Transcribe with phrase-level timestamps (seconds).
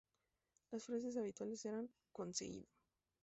[0.71, 2.65] Las frases habituales eran "¡conseguido!